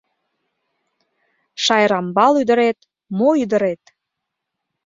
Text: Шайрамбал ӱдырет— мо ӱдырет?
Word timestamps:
Шайрамбал 1.63 2.33
ӱдырет— 2.41 2.79
мо 3.17 3.29
ӱдырет? 3.43 3.81